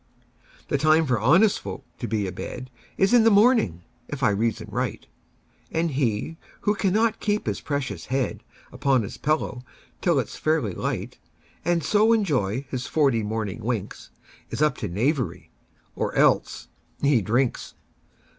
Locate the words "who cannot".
6.61-7.19